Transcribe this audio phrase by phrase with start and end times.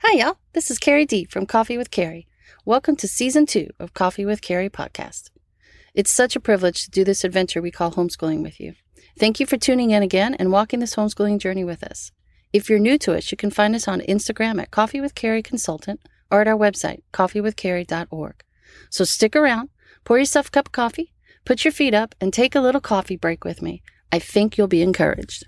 [0.00, 0.36] Hi, y'all.
[0.52, 2.28] This is Carrie D from Coffee with Carrie.
[2.66, 5.30] Welcome to season two of Coffee with Carrie podcast.
[5.94, 8.74] It's such a privilege to do this adventure we call homeschooling with you.
[9.18, 12.12] Thank you for tuning in again and walking this homeschooling journey with us.
[12.52, 15.42] If you're new to us, you can find us on Instagram at Coffee with Carrie
[15.42, 16.00] Consultant
[16.30, 18.44] or at our website, coffeewithcarrie.org.
[18.90, 19.70] So stick around,
[20.04, 21.14] pour yourself a cup of coffee,
[21.46, 23.82] put your feet up, and take a little coffee break with me.
[24.12, 25.44] I think you'll be encouraged.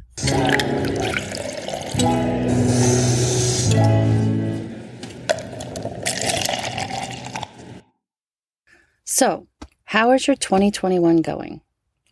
[9.10, 9.46] So,
[9.84, 11.62] how is your 2021 going?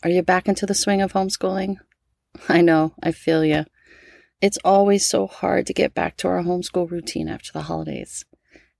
[0.02, 1.76] Are you back into the swing of homeschooling?
[2.48, 3.66] I know, I feel you.
[4.40, 8.24] It's always so hard to get back to our homeschool routine after the holidays.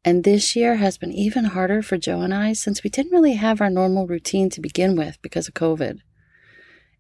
[0.03, 3.35] And this year has been even harder for Joe and I since we didn't really
[3.35, 5.99] have our normal routine to begin with because of COVID.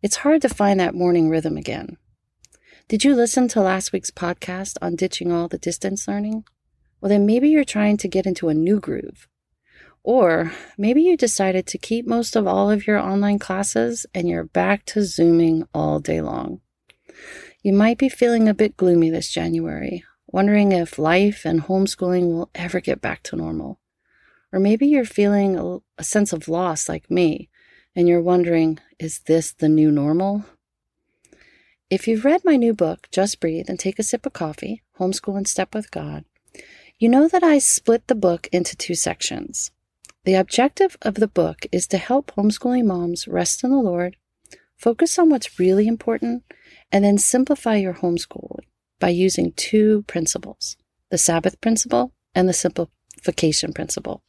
[0.02, 1.96] It's hard to find that morning rhythm again.
[2.88, 6.44] Did you listen to last week's podcast on ditching all the distance learning?
[7.00, 9.26] Well, then maybe you're trying to get into a new groove.
[10.06, 14.44] Or maybe you decided to keep most of all of your online classes and you're
[14.44, 16.60] back to Zooming all day long.
[17.60, 22.50] You might be feeling a bit gloomy this January, wondering if life and homeschooling will
[22.54, 23.80] ever get back to normal.
[24.52, 27.48] Or maybe you're feeling a, a sense of loss like me,
[27.96, 30.44] and you're wondering, is this the new normal?
[31.90, 35.36] If you've read my new book, Just Breathe and Take a Sip of Coffee Homeschool
[35.36, 36.24] and Step with God,
[36.96, 39.72] you know that I split the book into two sections.
[40.26, 44.16] The objective of the book is to help homeschooling moms rest in the Lord,
[44.76, 46.42] focus on what's really important,
[46.90, 48.64] and then simplify your homeschooling
[48.98, 50.76] by using two principles
[51.10, 54.24] the Sabbath principle and the simplification principle.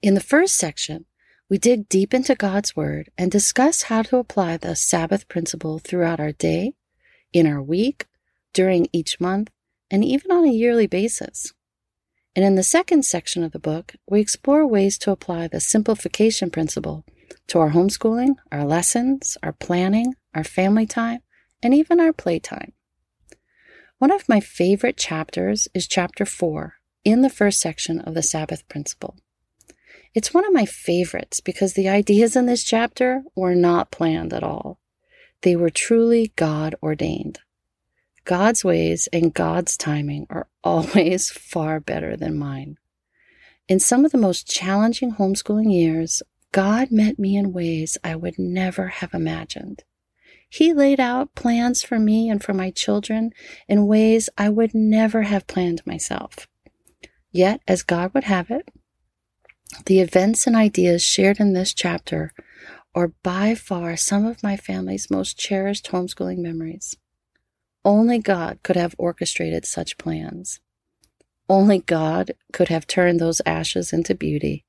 [0.00, 1.04] In the first section,
[1.50, 6.18] we dig deep into God's Word and discuss how to apply the Sabbath principle throughout
[6.18, 6.72] our day,
[7.34, 8.06] in our week,
[8.54, 9.50] during each month,
[9.90, 11.52] and even on a yearly basis.
[12.36, 16.50] And in the second section of the book, we explore ways to apply the simplification
[16.50, 17.04] principle
[17.48, 21.20] to our homeschooling, our lessons, our planning, our family time,
[21.62, 22.72] and even our playtime.
[23.98, 26.74] One of my favorite chapters is chapter four
[27.04, 29.16] in the first section of the Sabbath principle.
[30.14, 34.42] It's one of my favorites because the ideas in this chapter were not planned at
[34.42, 34.80] all.
[35.42, 37.40] They were truly God ordained.
[38.24, 42.76] God's ways and God's timing are always far better than mine.
[43.68, 46.22] In some of the most challenging homeschooling years,
[46.52, 49.84] God met me in ways I would never have imagined.
[50.48, 53.30] He laid out plans for me and for my children
[53.68, 56.48] in ways I would never have planned myself.
[57.30, 58.68] Yet, as God would have it,
[59.86, 62.32] the events and ideas shared in this chapter
[62.92, 66.96] are by far some of my family's most cherished homeschooling memories.
[67.84, 70.60] Only God could have orchestrated such plans.
[71.48, 74.64] Only God could have turned those ashes into beauty,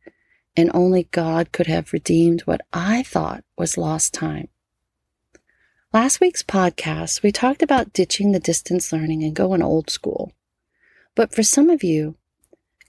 [0.56, 4.48] and only God could have redeemed what I thought was lost time.
[5.94, 10.32] Last week's podcast, we talked about ditching the distance learning and going old school.
[11.16, 12.16] But for some of you,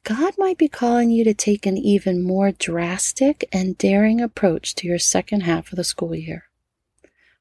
[0.05, 4.87] God might be calling you to take an even more drastic and daring approach to
[4.87, 6.45] your second half of the school year.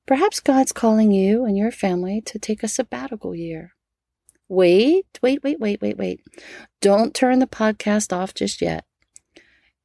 [0.06, 3.74] Perhaps God's calling you and your family to take a sabbatical year.
[4.50, 6.22] Wait, wait, wait, wait, wait, wait.
[6.82, 8.86] Don't turn the podcast off just yet.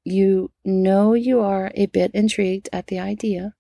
[0.05, 3.55] You know you are a bit intrigued at the idea.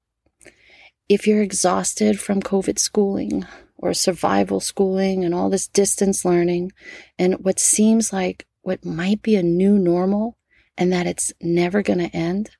[1.08, 3.46] If you're exhausted from COVID schooling
[3.78, 6.72] or survival schooling and all this distance learning
[7.18, 10.36] and what seems like what might be a new normal
[10.76, 12.50] and that it's never going to end,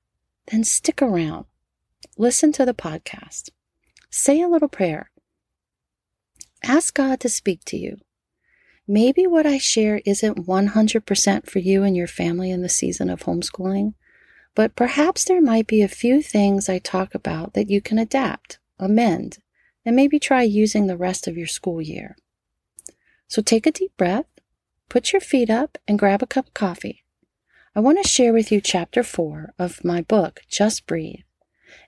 [0.53, 1.47] then stick around.
[2.17, 3.51] Listen to the podcast.
[4.19, 5.10] Say a little prayer.
[6.65, 7.99] Ask God to speak to you.
[8.88, 13.25] Maybe what I share isn't 100% for you and your family in the season of
[13.25, 13.93] homeschooling,
[14.54, 18.59] but perhaps there might be a few things I talk about that you can adapt,
[18.78, 19.37] amend,
[19.84, 22.16] and maybe try using the rest of your school year.
[23.28, 24.27] So take a deep breath,
[24.89, 27.04] put your feet up, and grab a cup of coffee.
[27.74, 31.21] I want to share with you chapter four of my book, Just Breathe.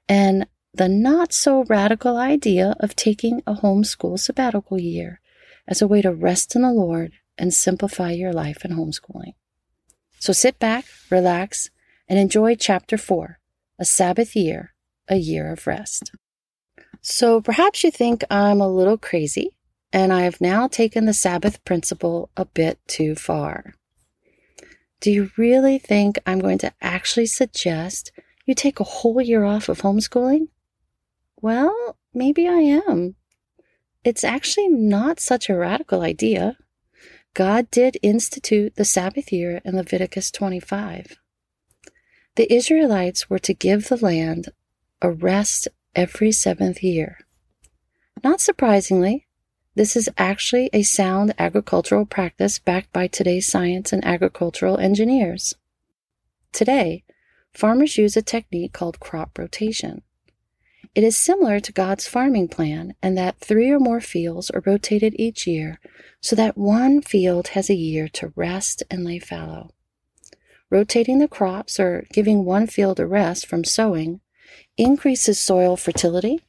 [0.07, 0.47] And
[0.79, 5.21] the not so radical idea of taking a homeschool sabbatical year
[5.67, 9.35] as a way to rest in the Lord and simplify your life in homeschooling.
[10.21, 11.71] So sit back, relax,
[12.09, 13.41] and enjoy chapter four,
[13.77, 14.73] a Sabbath year,
[15.09, 16.13] a year of rest.
[17.01, 19.57] So perhaps you think I'm a little crazy
[19.93, 23.75] and I have now taken the Sabbath principle a bit too far.
[25.01, 28.13] Do you really think I'm going to actually suggest
[28.47, 30.49] you take a whole year off of homeschooling?
[31.41, 33.15] Well, maybe I am.
[34.03, 36.57] It's actually not such a radical idea.
[37.35, 41.17] God did institute the Sabbath year in Leviticus 25.
[42.35, 44.49] The Israelites were to give the land
[45.01, 47.19] a rest every seventh year.
[48.25, 49.29] Not surprisingly,
[49.77, 55.55] this is actually a sound agricultural practice backed by today's science and agricultural engineers.
[56.53, 57.05] Today,
[57.53, 60.03] farmers use a technique called crop rotation.
[60.99, 65.15] It is similar to God's farming plan in that three or more fields are rotated
[65.17, 65.79] each year
[66.21, 69.71] so that one field has a year to rest and lay fallow.
[70.71, 74.23] Rotating the crops or giving one field a rest from sowing
[74.77, 76.41] increases soil fertility,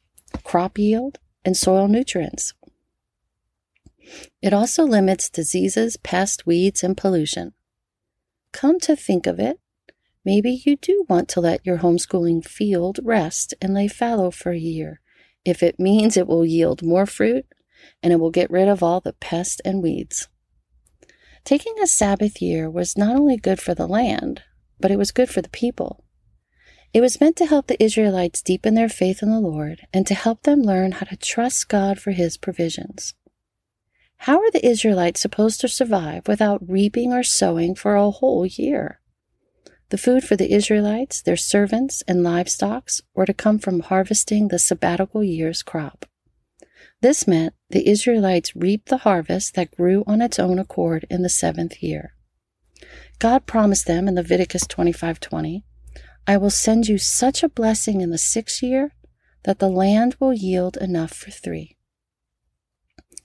[0.42, 2.52] crop yield, and soil nutrients.
[4.42, 7.52] It also limits diseases, pests, weeds, and pollution.
[8.50, 9.60] Come to think of it,
[10.24, 14.58] maybe you do want to let your homeschooling field rest and lay fallow for a
[14.58, 15.00] year
[15.44, 17.46] if it means it will yield more fruit
[18.02, 20.28] and it will get rid of all the pests and weeds.
[21.44, 24.42] Taking a Sabbath year was not only good for the land,
[24.78, 26.04] but it was good for the people.
[26.92, 30.14] It was meant to help the Israelites deepen their faith in the Lord and to
[30.14, 33.14] help them learn how to trust God for His provisions.
[34.18, 38.99] How are the Israelites supposed to survive without reaping or sowing for a whole year?
[39.90, 44.58] The food for the Israelites, their servants, and livestock were to come from harvesting the
[44.58, 46.06] sabbatical year's crop.
[47.00, 51.28] This meant the Israelites reaped the harvest that grew on its own accord in the
[51.28, 52.14] seventh year.
[53.18, 55.64] God promised them in Leviticus 25:20,
[56.24, 58.94] I will send you such a blessing in the sixth year
[59.42, 61.76] that the land will yield enough for three.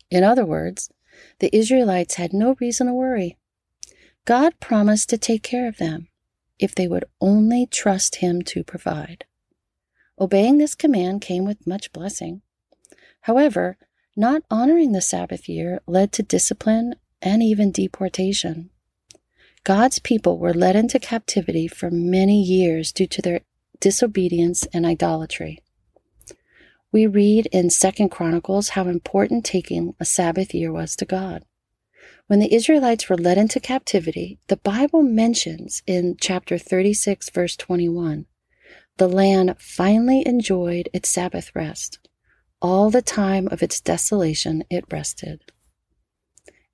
[0.10, 0.90] In other words,
[1.40, 3.38] the Israelites had no reason to worry.
[4.26, 6.08] God promised to take care of them
[6.60, 9.26] if they would only trust Him to provide.
[10.20, 12.42] Obeying this command came with much blessing.
[13.22, 13.78] However,
[14.16, 18.70] not honoring the Sabbath year led to discipline and even deportation.
[19.64, 23.42] God's people were led into captivity for many years due to their
[23.80, 25.60] disobedience and idolatry.
[26.92, 31.44] We read in Second Chronicles how important taking a Sabbath year was to God.
[32.28, 38.26] When the Israelites were led into captivity, the Bible mentions in chapter 36, verse 21,
[38.98, 42.00] the land finally enjoyed its Sabbath rest.
[42.62, 45.42] All the time of its desolation, it rested.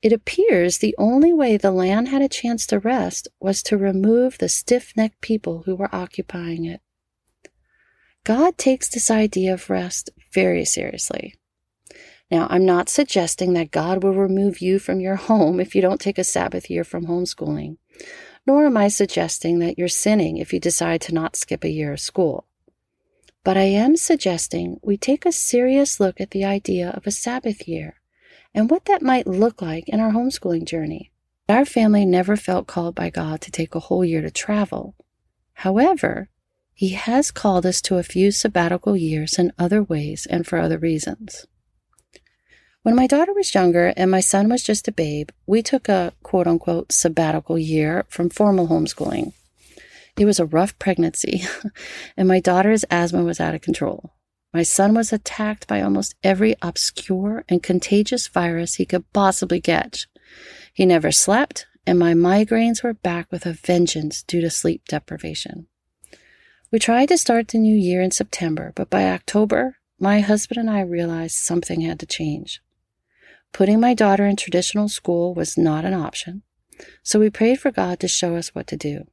[0.01, 4.37] It appears the only way the land had a chance to rest was to remove
[4.37, 6.81] the stiff necked people who were occupying it.
[8.23, 11.35] God takes this idea of rest very seriously.
[12.31, 15.99] Now, I'm not suggesting that God will remove you from your home if you don't
[15.99, 17.75] take a Sabbath year from homeschooling,
[18.47, 21.91] nor am I suggesting that you're sinning if you decide to not skip a year
[21.91, 22.47] of school.
[23.43, 27.67] But I am suggesting we take a serious look at the idea of a Sabbath
[27.67, 27.95] year
[28.53, 31.11] and what that might look like in our homeschooling journey.
[31.49, 34.95] Our family never felt called by God to take a whole year to travel.
[35.53, 36.29] However,
[36.73, 40.77] he has called us to a few sabbatical years in other ways and for other
[40.77, 41.45] reasons.
[42.83, 46.13] When my daughter was younger and my son was just a babe, we took a
[46.23, 49.33] quote unquote sabbatical year from formal homeschooling.
[50.17, 51.43] It was a rough pregnancy,
[52.17, 54.15] and my daughter's asthma was out of control.
[54.51, 60.07] My son was attacked by almost every obscure and contagious virus he could possibly catch.
[60.73, 65.67] He never slept, and my migraines were back with a vengeance due to sleep deprivation.
[66.71, 70.69] We tried to start the new year in September, but by October, my husband and
[70.69, 72.59] I realized something had to change.
[73.53, 76.43] Putting my daughter in traditional school was not an option,
[77.03, 79.05] so we prayed for God to show us what to do.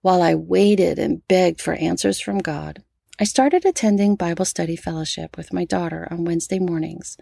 [0.00, 2.82] While I waited and begged for answers from God,
[3.20, 7.16] I started attending Bible study fellowship with my daughter on Wednesday mornings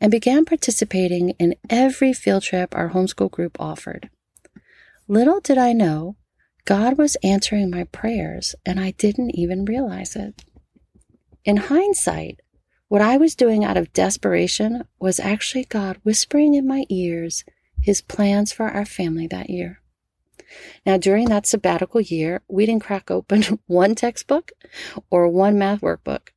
[0.00, 4.10] and began participating in every field trip our homeschool group offered.
[5.08, 6.16] Little did I know
[6.64, 10.44] God was answering my prayers, and I didn't even realize it.
[11.44, 12.40] In hindsight,
[12.90, 17.44] what I was doing out of desperation was actually God whispering in my ears
[17.80, 19.80] his plans for our family that year.
[20.84, 24.50] Now, during that sabbatical year, we didn't crack open one textbook
[25.08, 26.30] or one math workbook.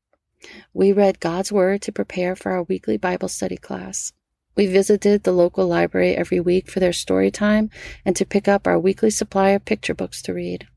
[0.76, 4.14] We read God's Word to prepare for our weekly Bible study class.
[4.56, 7.72] We visited the local library every week for their story time
[8.06, 10.68] and to pick up our weekly supply of picture books to read.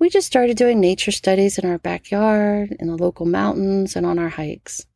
[0.00, 4.16] We just started doing nature studies in our backyard, in the local mountains, and on
[4.16, 4.86] our hikes.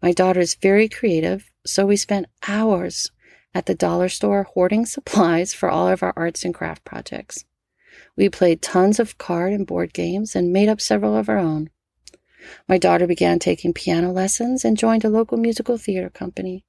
[0.00, 3.10] My daughter is very creative, so we spent hours
[3.52, 7.44] at the dollar store hoarding supplies for all of our arts and craft projects.
[8.16, 11.70] We played tons of card and board games and made up several of our own.
[12.68, 16.64] My daughter began taking piano lessons and joined a local musical theater company.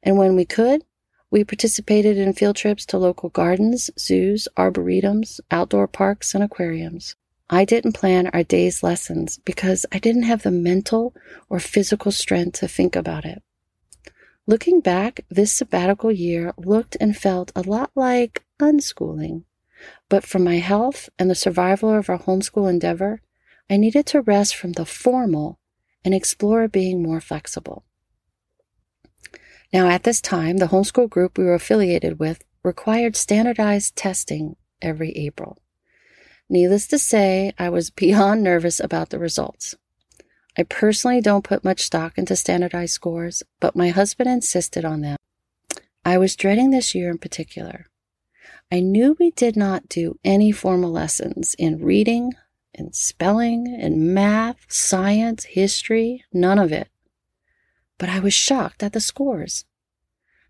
[0.00, 0.84] And when we could,
[1.30, 7.14] We participated in field trips to local gardens, zoos, arboretums, outdoor parks, and aquariums.
[7.48, 11.14] I didn't plan our day's lessons because I didn't have the mental
[11.48, 13.42] or physical strength to think about it.
[14.46, 19.44] Looking back, this sabbatical year looked and felt a lot like unschooling.
[20.08, 23.22] But for my health and the survival of our homeschool endeavor,
[23.68, 25.60] I needed to rest from the formal
[26.04, 27.84] and explore being more flexible.
[29.72, 35.12] Now, at this time, the homeschool group we were affiliated with required standardized testing every
[35.12, 35.62] April.
[36.48, 39.76] Needless to say, I was beyond nervous about the results.
[40.58, 45.16] I personally don't put much stock into standardized scores, but my husband insisted on them.
[46.04, 47.86] I was dreading this year in particular.
[48.72, 52.32] I knew we did not do any formal lessons in reading,
[52.74, 56.88] in spelling, in math, science, history, none of it.
[58.00, 59.66] But I was shocked at the scores.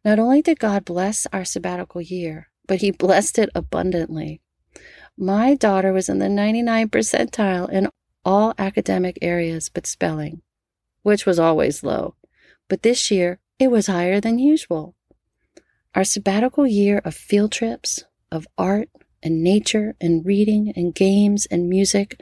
[0.05, 4.41] Not only did God bless our sabbatical year, but He blessed it abundantly.
[5.19, 7.89] My daughter was in the 99 percentile in
[8.25, 10.43] all academic areas but spelling,
[11.03, 12.15] which was always low.
[12.69, 14.95] But this year, it was higher than usual.
[15.93, 18.91] Our sabbatical year of field trips, of art
[19.25, 22.21] and nature and reading and games and music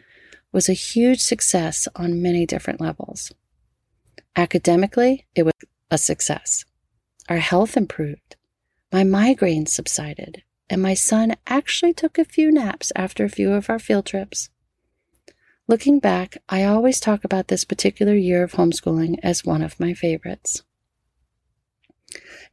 [0.52, 3.30] was a huge success on many different levels.
[4.36, 5.54] Academically, it was
[5.90, 6.64] a success.
[7.28, 8.36] Our health improved.
[8.92, 13.68] My migraines subsided, and my son actually took a few naps after a few of
[13.68, 14.48] our field trips.
[15.66, 19.92] Looking back, I always talk about this particular year of homeschooling as one of my
[19.92, 20.62] favorites.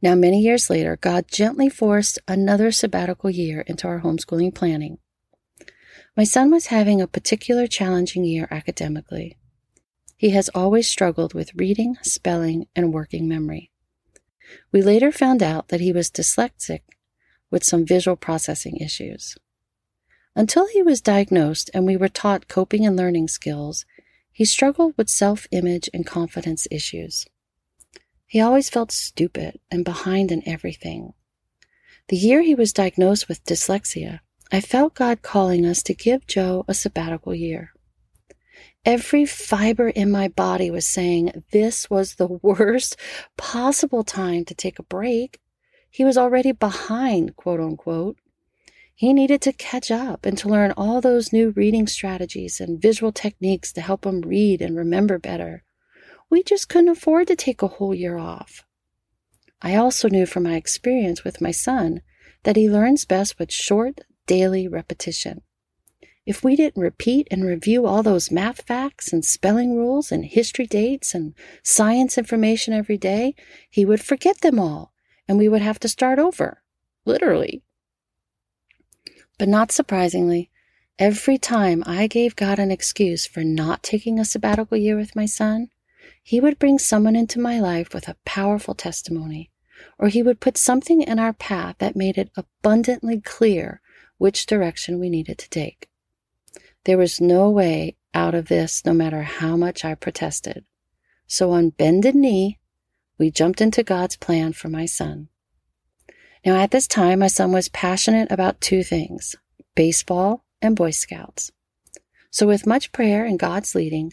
[0.02, 4.98] Now, many years later, God gently forced another sabbatical year into our homeschooling planning.
[6.14, 9.38] My son was having a particular challenging year academically.
[10.16, 13.70] He has always struggled with reading, spelling, and working memory.
[14.72, 16.80] We later found out that he was dyslexic
[17.50, 19.36] with some visual processing issues.
[20.34, 23.84] Until he was diagnosed and we were taught coping and learning skills,
[24.32, 27.26] he struggled with self image and confidence issues.
[28.26, 31.14] He always felt stupid and behind in everything.
[32.08, 34.20] The year he was diagnosed with dyslexia,
[34.52, 37.72] I felt God calling us to give Joe a sabbatical year.
[38.86, 42.96] Every fiber in my body was saying this was the worst
[43.36, 45.40] possible time to take a break.
[45.90, 48.16] He was already behind, quote unquote,
[48.94, 53.10] he needed to catch up and to learn all those new reading strategies and visual
[53.12, 55.64] techniques to help him read and remember better.
[56.30, 58.64] We just couldn't afford to take a whole year off.
[59.60, 62.02] I also knew from my experience with my son
[62.44, 65.42] that he learns best with short, daily repetition.
[66.26, 70.66] If we didn't repeat and review all those math facts and spelling rules and history
[70.66, 73.36] dates and science information every day,
[73.70, 74.92] he would forget them all
[75.28, 76.62] and we would have to start over.
[77.04, 77.62] Literally.
[79.38, 80.50] But not surprisingly,
[80.98, 85.26] every time I gave God an excuse for not taking a sabbatical year with my
[85.26, 85.68] son,
[86.22, 89.50] he would bring someone into my life with a powerful testimony,
[89.96, 93.80] or he would put something in our path that made it abundantly clear
[94.18, 95.88] which direction we needed to take.
[96.86, 100.64] There was no way out of this, no matter how much I protested.
[101.26, 102.60] So on bended knee,
[103.18, 105.26] we jumped into God's plan for my son.
[106.44, 109.34] Now, at this time, my son was passionate about two things
[109.74, 111.50] baseball and Boy Scouts.
[112.30, 114.12] So, with much prayer and God's leading,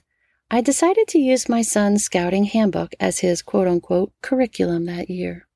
[0.50, 5.48] I decided to use my son's scouting handbook as his quote unquote curriculum that year.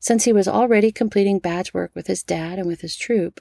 [0.00, 3.40] Since he was already completing badge work with his dad and with his troop,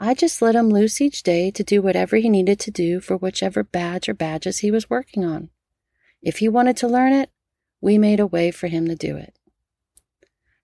[0.00, 3.16] I just let him loose each day to do whatever he needed to do for
[3.16, 5.50] whichever badge or badges he was working on.
[6.22, 7.30] If he wanted to learn it,
[7.80, 9.36] we made a way for him to do it.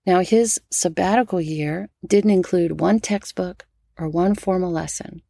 [0.05, 3.65] Now, his sabbatical year didn't include one textbook
[3.97, 5.21] or one formal lesson,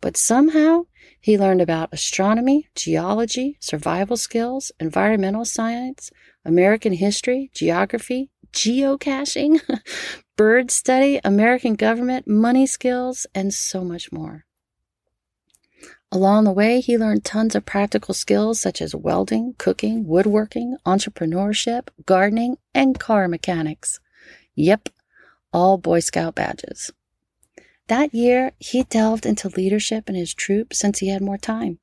[0.00, 0.86] but somehow
[1.20, 6.10] he learned about astronomy, geology, survival skills, environmental science,
[6.44, 9.60] American history, geography, geocaching,
[10.38, 14.46] bird study, American government, money skills, and so much more.
[16.12, 21.88] Along the way, he learned tons of practical skills such as welding, cooking, woodworking, entrepreneurship,
[22.06, 23.98] gardening, and car mechanics.
[24.54, 24.90] Yep,
[25.52, 26.92] all Boy Scout badges.
[27.88, 31.80] That year, he delved into leadership in his troop since he had more time.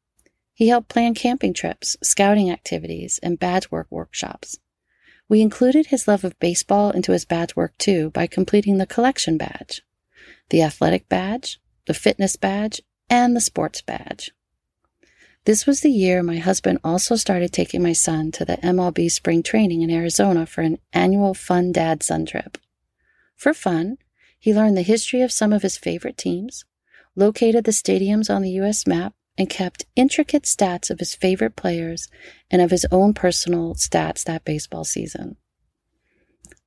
[0.53, 4.59] He helped plan camping trips, scouting activities, and badge work workshops.
[5.27, 9.37] We included his love of baseball into his badge work too by completing the collection
[9.37, 9.81] badge,
[10.49, 14.31] the athletic badge, the fitness badge, and the sports badge.
[15.45, 19.43] This was the year my husband also started taking my son to the MLB spring
[19.43, 22.57] training in Arizona for an annual fun dad son trip.
[23.35, 23.97] For fun,
[24.39, 26.65] he learned the history of some of his favorite teams,
[27.15, 28.87] located the stadiums on the U.S.
[28.87, 32.07] map, and kept intricate stats of his favorite players
[32.49, 35.37] and of his own personal stats that baseball season.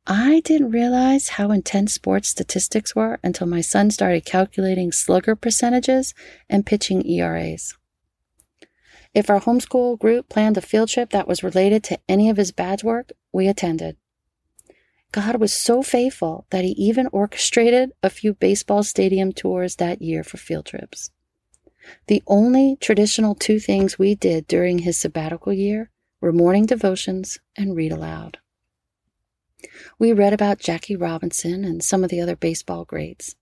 [0.06, 6.14] I didn't realize how intense sports statistics were until my son started calculating slugger percentages
[6.48, 7.76] and pitching ERAs.
[9.14, 12.52] If our homeschool group planned a field trip that was related to any of his
[12.52, 13.96] badge work, we attended.
[15.12, 20.22] God was so faithful that he even orchestrated a few baseball stadium tours that year
[20.22, 21.10] for field trips.
[22.06, 25.90] The only traditional two things we did during his sabbatical year
[26.20, 28.38] were morning devotions and read aloud.
[29.98, 33.34] We read about Jackie Robinson and some of the other baseball greats.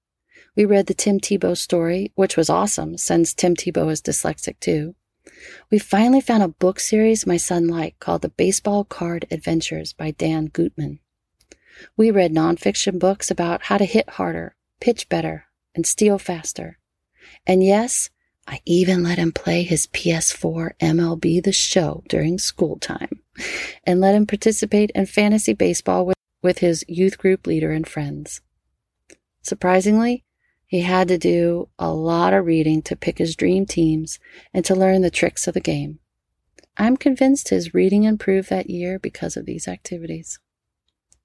[0.55, 4.95] We read the Tim Tebow story, which was awesome since Tim Tebow is dyslexic too.
[5.71, 10.13] We finally found a book series my son liked called The Baseball Card Adventures by
[10.13, 11.01] Dan Gutman.
[11.97, 16.79] We read nonfiction books about how to hit harder, pitch better, and steal faster.
[17.47, 18.09] And yes,
[18.47, 23.21] I even let him play his PS4 MLB The Show during school time
[23.85, 28.41] and let him participate in fantasy baseball with, with his youth group leader and friends.
[29.43, 30.25] Surprisingly,
[30.67, 34.19] he had to do a lot of reading to pick his dream teams
[34.53, 35.99] and to learn the tricks of the game.
[36.77, 40.39] I'm convinced his reading improved that year because of these activities.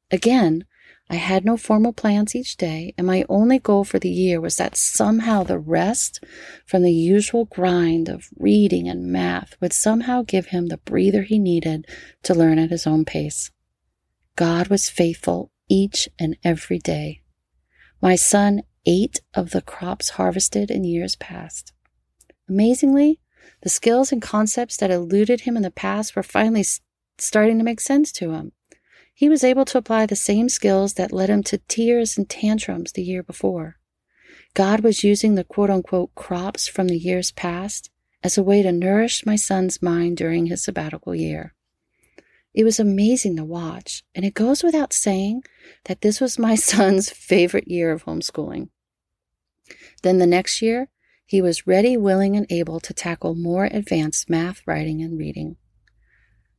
[0.10, 0.66] Again,
[1.12, 4.56] I had no formal plans each day, and my only goal for the year was
[4.56, 6.24] that somehow the rest
[6.66, 11.38] from the usual grind of reading and math would somehow give him the breather he
[11.38, 11.86] needed
[12.24, 13.52] to learn at his own pace.
[14.38, 17.24] God was faithful each and every day.
[18.02, 21.74] My son ate of the crops harvested in years past.
[22.48, 23.20] Amazingly,
[23.64, 26.64] the skills and concepts that eluded him in the past were finally
[27.18, 28.54] starting to make sense to him
[29.14, 32.92] he was able to apply the same skills that led him to tears and tantrums
[32.92, 33.78] the year before.
[34.54, 37.90] God was using the quote unquote crops from the years past
[38.24, 41.54] as a way to nourish my son's mind during his sabbatical year.
[42.54, 45.44] It was amazing to watch, and it goes without saying
[45.86, 48.70] that this was my son's favorite year of homeschooling.
[50.04, 50.90] Then the next year,
[51.26, 55.56] he was ready, willing, and able to tackle more advanced math, writing, and reading.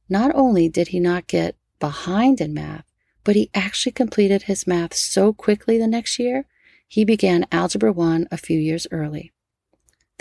[0.08, 2.84] Not only did he not get behind in math,
[3.24, 6.44] but he actually completed his math so quickly the next year,
[6.86, 9.32] he began Algebra 1 a few years early.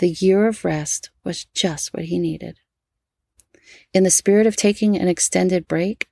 [0.00, 2.58] The year of rest was just what he needed.
[3.94, 6.08] In the spirit of taking an extended break,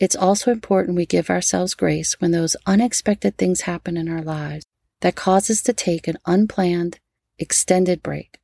[0.00, 4.64] it's also important we give ourselves grace when those unexpected things happen in our lives
[5.02, 6.98] that cause us to take an unplanned,
[7.38, 8.40] extended break.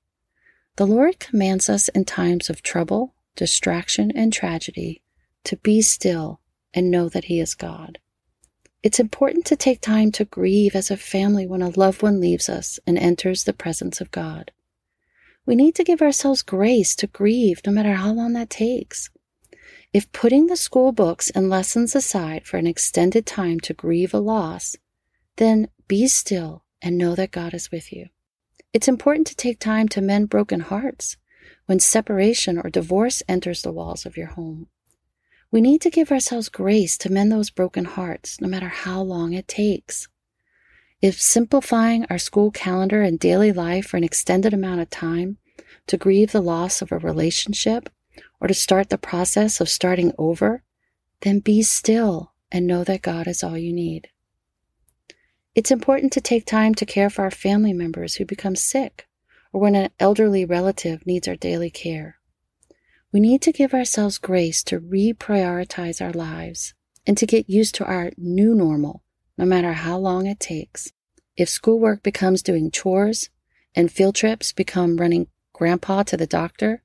[0.76, 5.00] The Lord commands us in times of trouble, distraction, and tragedy
[5.44, 6.39] to be still
[6.74, 7.98] and know that He is God.
[8.82, 12.48] It's important to take time to grieve as a family when a loved one leaves
[12.48, 14.52] us and enters the presence of God.
[15.44, 19.10] We need to give ourselves grace to grieve no matter how long that takes.
[19.92, 24.18] If putting the school books and lessons aside for an extended time to grieve a
[24.18, 24.76] loss,
[25.36, 28.06] then be still and know that God is with you.
[28.72, 31.16] It's important to take time to mend broken hearts
[31.66, 34.68] when separation or divorce enters the walls of your home.
[35.52, 39.32] We need to give ourselves grace to mend those broken hearts, no matter how long
[39.32, 40.06] it takes.
[41.02, 45.38] If simplifying our school calendar and daily life for an extended amount of time
[45.88, 47.88] to grieve the loss of a relationship
[48.40, 50.62] or to start the process of starting over,
[51.22, 54.08] then be still and know that God is all you need.
[55.56, 59.08] It's important to take time to care for our family members who become sick
[59.52, 62.19] or when an elderly relative needs our daily care.
[63.12, 66.74] We need to give ourselves grace to reprioritize our lives
[67.06, 69.02] and to get used to our new normal,
[69.36, 70.92] no matter how long it takes.
[71.36, 73.28] If schoolwork becomes doing chores
[73.74, 76.82] and field trips become running grandpa to the doctor,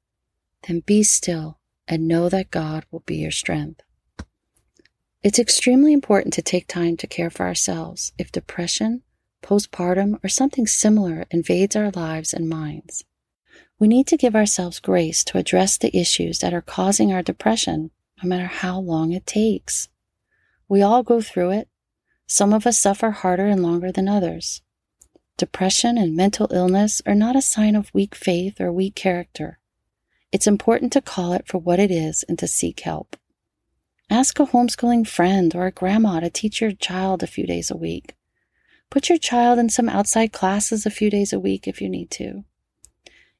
[0.67, 3.81] then be still and know that God will be your strength.
[5.21, 9.03] It's extremely important to take time to care for ourselves if depression,
[9.43, 13.03] postpartum, or something similar invades our lives and minds.
[13.77, 17.91] We need to give ourselves grace to address the issues that are causing our depression,
[18.23, 19.89] no matter how long it takes.
[20.69, 21.67] We all go through it.
[22.25, 24.61] Some of us suffer harder and longer than others.
[25.37, 29.59] Depression and mental illness are not a sign of weak faith or weak character.
[30.31, 33.17] It's important to call it for what it is and to seek help.
[34.09, 37.77] Ask a homeschooling friend or a grandma to teach your child a few days a
[37.77, 38.15] week.
[38.89, 42.09] Put your child in some outside classes a few days a week if you need
[42.11, 42.45] to.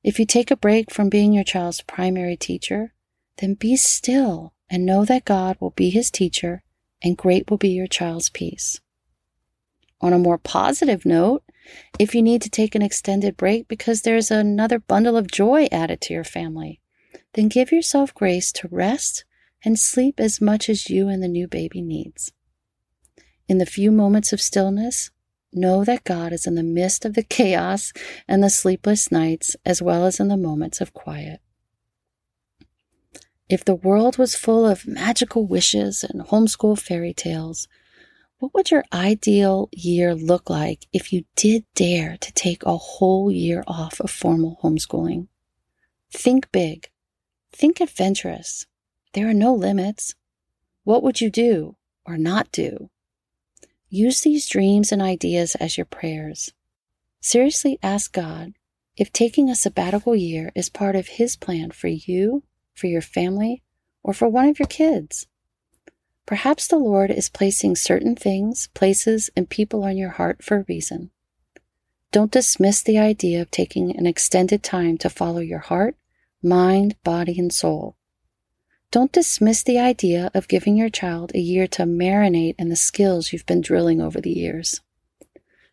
[0.05, 2.93] If you take a break from being your child's primary teacher,
[3.37, 6.63] then be still and know that God will be his teacher
[7.01, 8.79] and great will be your child's peace.
[10.01, 11.43] On a more positive note,
[11.97, 16.01] if you need to take an extended break because there's another bundle of joy added
[16.01, 16.81] to your family,
[17.33, 19.25] then give yourself grace to rest
[19.63, 22.31] and sleep as much as you and the new baby needs.
[23.47, 25.09] In the few moments of stillness,
[25.55, 27.93] know that God is in the midst of the chaos
[28.27, 31.39] and the sleepless nights, as well as in the moments of quiet.
[33.47, 37.67] If the world was full of magical wishes and homeschool fairy tales,
[38.39, 43.31] what would your ideal year look like if you did dare to take a whole
[43.31, 45.27] year off of formal homeschooling?
[46.11, 46.89] Think big.
[47.51, 48.65] Think adventurous.
[49.13, 50.15] There are no limits.
[50.83, 52.89] What would you do or not do?
[53.95, 56.51] Use these dreams and ideas as your prayers.
[57.21, 58.51] Seriously ask God
[58.97, 63.63] if taking a sabbatical year is part of His plan for you, for your family,
[64.03, 65.27] or for one of your kids.
[66.25, 70.65] Perhaps the Lord is placing certain things, places, and people on your heart for a
[70.67, 71.09] reason.
[72.11, 75.95] Don't dismiss the idea of taking an extended time to follow your heart,
[76.43, 77.95] mind, body, and soul.
[78.91, 83.33] Don't dismiss the idea of giving your child a year to marinate in the skills
[83.33, 84.81] you've been drilling over the years.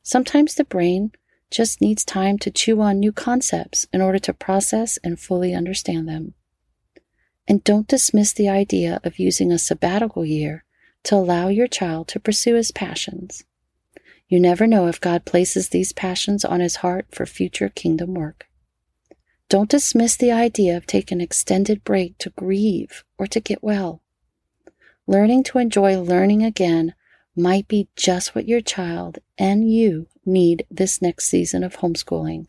[0.03, 1.13] Sometimes the brain
[1.51, 6.09] just needs time to chew on new concepts in order to process and fully understand
[6.09, 6.35] them.
[7.47, 10.65] And don't dismiss the idea of using a sabbatical year
[11.05, 13.45] to allow your child to pursue his passions.
[14.29, 18.49] You never know if God places these passions on his heart for future kingdom work.
[19.53, 24.01] Don't dismiss the idea of taking an extended break to grieve or to get well.
[25.07, 26.95] Learning to enjoy learning again
[27.37, 32.47] might be just what your child and you need this next season of homeschooling.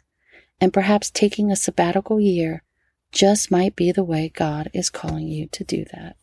[0.62, 2.64] And perhaps taking a sabbatical year
[3.12, 6.16] just might be the way God is calling you to do that.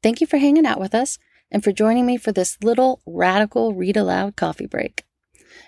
[0.00, 1.18] Thank you for hanging out with us
[1.50, 5.04] and for joining me for this little radical read aloud coffee break.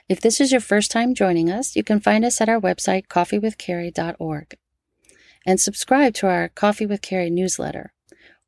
[0.09, 3.09] If this is your first time joining us, you can find us at our website,
[3.09, 4.57] coffeewithcarrie.org,
[5.45, 7.93] and subscribe to our Coffee with Carrie newsletter.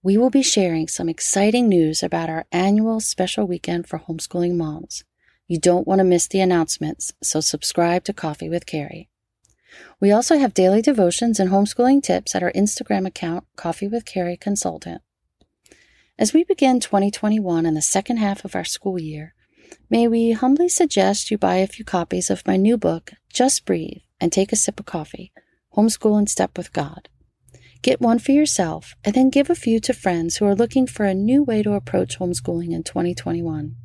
[0.00, 5.02] We will be sharing some exciting news about our annual special weekend for homeschooling moms.
[5.48, 9.08] You don't want to miss the announcements, so subscribe to Coffee with Carrie.
[10.00, 14.36] We also have daily devotions and homeschooling tips at our Instagram account, Coffee with Carrie
[14.36, 15.02] Consultant.
[16.16, 19.34] As we begin 2021 and the second half of our school year,
[19.90, 24.02] May we humbly suggest you buy a few copies of my new book, Just Breathe
[24.20, 25.33] and Take a Sip of Coffee
[25.76, 27.09] Homeschool in Step with God.
[27.83, 31.07] Get one for yourself and then give a few to friends who are looking for
[31.07, 33.76] a new way to approach homeschooling in 2021.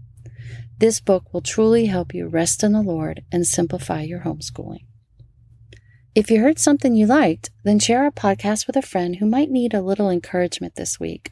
[0.78, 4.86] This book will truly help you rest in the Lord and simplify your homeschooling.
[6.16, 9.50] If you heard something you liked, then share our podcast with a friend who might
[9.50, 11.32] need a little encouragement this week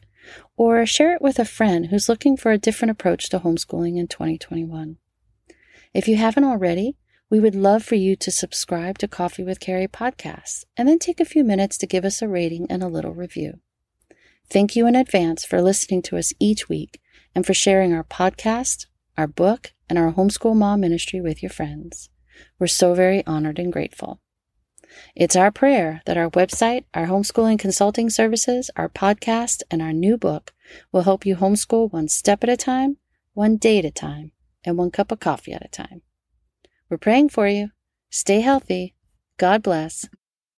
[0.56, 4.08] or share it with a friend who's looking for a different approach to homeschooling in
[4.08, 4.96] 2021.
[5.94, 6.96] If you haven't already,
[7.30, 11.18] we would love for you to subscribe to Coffee with Carrie podcasts and then take
[11.18, 13.60] a few minutes to give us a rating and a little review.
[14.50, 17.00] Thank you in advance for listening to us each week
[17.34, 22.10] and for sharing our podcast, our book, and our homeschool mom ministry with your friends.
[22.58, 24.20] We're so very honored and grateful.
[25.14, 30.16] It's our prayer that our website, our homeschooling consulting services, our podcast, and our new
[30.16, 30.52] book
[30.90, 32.96] will help you homeschool one step at a time,
[33.34, 34.32] one day at a time,
[34.64, 36.02] and one cup of coffee at a time.
[36.88, 37.70] We're praying for you.
[38.10, 38.94] Stay healthy.
[39.38, 40.06] God bless.